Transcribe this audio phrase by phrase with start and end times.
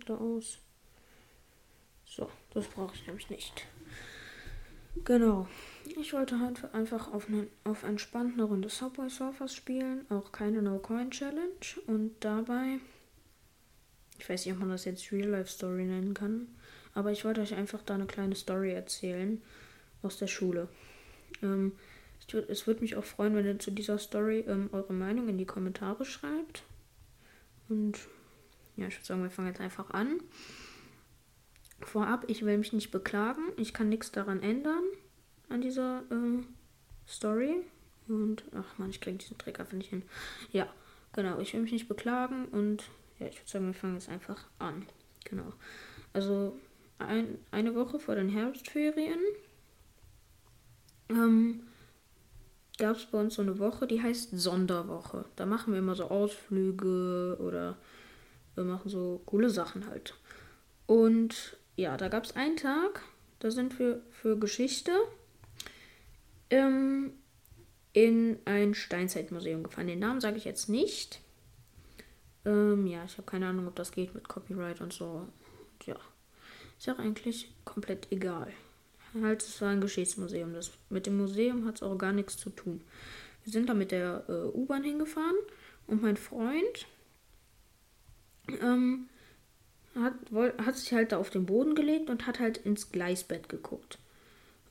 [0.00, 0.58] Soundeffekte aus.
[2.04, 3.66] So, das brauche ich nämlich nicht.
[5.04, 5.46] Genau.
[6.00, 10.10] Ich wollte halt einfach auf, eine, auf entspannt eine Runde Subway Surfers spielen.
[10.10, 11.80] Auch keine No-Coin-Challenge.
[11.86, 12.78] Und dabei.
[14.18, 16.48] Ich weiß nicht, ob man das jetzt Real-Life-Story nennen kann.
[16.94, 19.40] Aber ich wollte euch einfach da eine kleine Story erzählen
[20.02, 20.68] aus der Schule.
[21.42, 21.72] Ähm,
[22.48, 25.46] es würde mich auch freuen, wenn ihr zu dieser Story ähm, eure Meinung in die
[25.46, 26.64] Kommentare schreibt.
[27.68, 27.98] Und
[28.76, 30.20] ja, ich würde sagen, wir fangen jetzt einfach an.
[31.80, 33.42] Vorab, ich will mich nicht beklagen.
[33.56, 34.82] Ich kann nichts daran ändern,
[35.48, 36.42] an dieser äh,
[37.08, 37.64] Story.
[38.08, 40.02] Und, ach man, ich kriege diesen Trick einfach nicht hin.
[40.52, 40.68] Ja,
[41.12, 42.46] genau, ich will mich nicht beklagen.
[42.46, 42.84] Und
[43.18, 44.86] ja, ich würde sagen, wir fangen jetzt einfach an.
[45.24, 45.52] Genau.
[46.12, 46.58] Also,
[46.98, 49.20] ein, eine Woche vor den Herbstferien
[51.08, 51.60] ähm,
[52.78, 55.24] gab es bei uns so eine Woche, die heißt Sonderwoche.
[55.36, 57.76] Da machen wir immer so Ausflüge oder
[58.54, 60.14] wir machen so coole Sachen halt.
[60.86, 63.02] Und ja, da gab es einen Tag,
[63.38, 64.92] da sind wir für Geschichte
[66.50, 67.12] ähm,
[67.92, 69.86] in ein Steinzeitmuseum gefahren.
[69.86, 71.20] Den Namen sage ich jetzt nicht.
[72.44, 75.26] Ähm, ja, ich habe keine Ahnung, ob das geht mit Copyright und so.
[75.86, 75.96] Ja,
[76.78, 78.52] ist ja eigentlich komplett egal.
[79.20, 80.52] Halt, es war ein Geschichtsmuseum.
[80.54, 82.80] Das, mit dem Museum hat es auch gar nichts zu tun.
[83.44, 85.36] Wir sind da mit der äh, U-Bahn hingefahren
[85.86, 86.86] und mein Freund
[88.62, 89.08] ähm,
[89.94, 90.14] hat,
[90.64, 93.98] hat sich halt da auf den Boden gelegt und hat halt ins Gleisbett geguckt.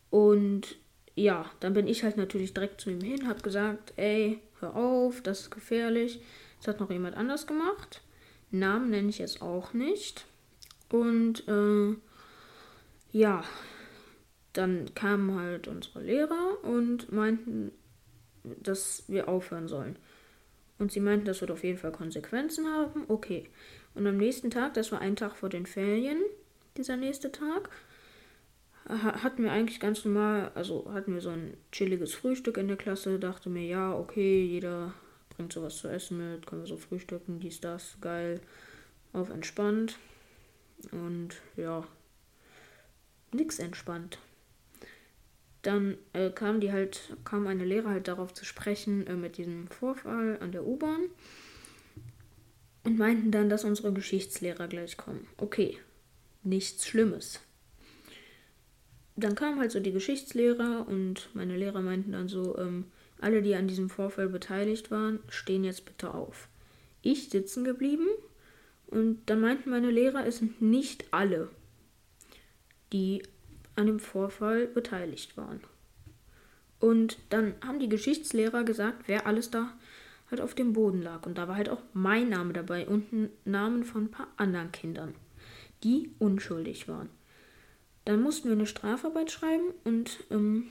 [0.10, 0.78] Und
[1.16, 5.22] ja, dann bin ich halt natürlich direkt zu ihm hin, hab gesagt, ey, hör auf,
[5.22, 6.22] das ist gefährlich.
[6.58, 8.02] Das hat noch jemand anders gemacht.
[8.52, 10.26] Namen nenne ich jetzt auch nicht.
[10.90, 11.96] Und äh,
[13.12, 13.44] ja,
[14.54, 17.72] dann kamen halt unsere Lehrer und meinten,
[18.44, 19.98] dass wir aufhören sollen.
[20.80, 23.04] Und sie meinten, das wird auf jeden Fall Konsequenzen haben.
[23.08, 23.50] Okay.
[23.94, 26.22] Und am nächsten Tag, das war ein Tag vor den Ferien,
[26.78, 27.70] dieser nächste Tag,
[28.88, 33.20] hatten wir eigentlich ganz normal, also hatten wir so ein chilliges Frühstück in der Klasse,
[33.20, 34.94] dachte mir, ja, okay, jeder
[35.30, 38.42] bringt sowas zu essen mit, können wir so frühstücken, dies, das, geil,
[39.14, 40.00] auf entspannt.
[40.92, 41.86] Und ja,
[43.32, 44.18] nix entspannt.
[45.62, 49.68] Dann äh, kam die halt, kam eine Lehrer halt darauf zu sprechen äh, mit diesem
[49.68, 51.02] Vorfall an der U-Bahn
[52.84, 55.28] und meinten dann, dass unsere Geschichtslehrer gleich kommen.
[55.38, 55.78] Okay,
[56.44, 57.42] nichts Schlimmes.
[59.18, 62.86] Dann kamen halt so die Geschichtslehrer und meine Lehrer meinten dann so, ähm,
[63.20, 66.48] alle, die an diesem Vorfall beteiligt waren, stehen jetzt bitte auf.
[67.02, 68.08] Ich sitzen geblieben
[68.88, 71.50] und dann meinten meine Lehrer, es sind nicht alle,
[72.94, 73.22] die
[73.80, 75.62] an dem Vorfall beteiligt waren.
[76.80, 79.74] Und dann haben die Geschichtslehrer gesagt, wer alles da
[80.30, 81.26] halt auf dem Boden lag.
[81.26, 84.72] Und da war halt auch mein Name dabei und ein Namen von ein paar anderen
[84.72, 85.16] Kindern,
[85.84, 87.10] die unschuldig waren.
[88.06, 90.68] Dann mussten wir eine Strafarbeit schreiben und ähm,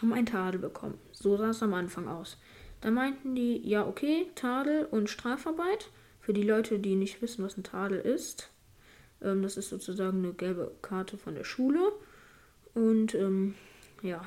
[0.00, 0.98] haben einen Tadel bekommen.
[1.12, 2.36] So sah es am Anfang aus.
[2.80, 5.90] Da meinten die, ja, okay, Tadel und Strafarbeit.
[6.20, 8.50] Für die Leute, die nicht wissen, was ein Tadel ist,
[9.22, 11.80] ähm, das ist sozusagen eine gelbe Karte von der Schule.
[12.74, 13.54] Und ähm,
[14.02, 14.22] ja,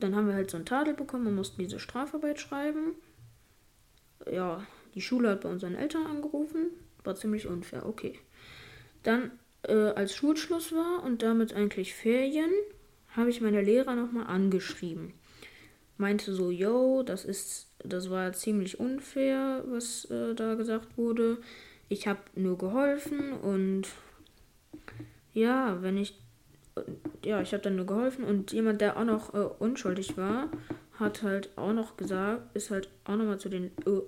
[0.00, 2.94] dann haben wir halt so einen Tadel bekommen und mussten diese Strafarbeit schreiben.
[4.30, 6.66] Ja, die Schule hat bei unseren Eltern angerufen.
[7.04, 8.18] War ziemlich unfair, okay.
[9.02, 9.32] Dann,
[9.62, 12.50] äh, als Schulschluss war und damit eigentlich Ferien,
[13.10, 15.14] habe ich meine Lehrer nochmal angeschrieben.
[15.96, 21.38] Meinte so, yo, das ist, das war ziemlich unfair, was äh, da gesagt wurde.
[21.88, 23.88] Ich habe nur geholfen und
[25.32, 26.23] ja, wenn ich
[27.24, 30.48] ja, ich habe dann nur geholfen und jemand, der auch noch äh, unschuldig war,
[30.98, 34.00] hat halt auch noch gesagt, ist halt auch nochmal zu den, äh,